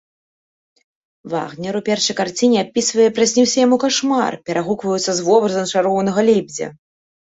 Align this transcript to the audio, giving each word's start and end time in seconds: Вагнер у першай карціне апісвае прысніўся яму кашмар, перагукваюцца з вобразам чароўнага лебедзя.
Вагнер 1.33 1.73
у 1.81 1.81
першай 1.91 2.17
карціне 2.21 2.57
апісвае 2.65 3.07
прысніўся 3.21 3.57
яму 3.65 3.77
кашмар, 3.87 4.33
перагукваюцца 4.51 5.11
з 5.23 5.31
вобразам 5.33 5.73
чароўнага 5.73 6.19
лебедзя. 6.31 6.67